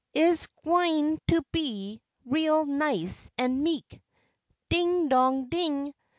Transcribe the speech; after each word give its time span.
Ise 0.15 0.47
gwine 0.63 1.19
to 1.27 1.43
be 1.51 2.01
real 2.25 2.65
nice 2.65 3.29
an' 3.37 3.61
meek, 3.61 4.01
Ding, 4.67 5.09
Dong, 5.09 5.47
Ding. 5.47 5.93